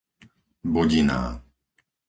[0.73, 1.21] Bodiná